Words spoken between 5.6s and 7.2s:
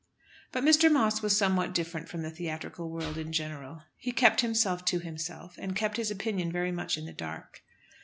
kept his opinion very much in the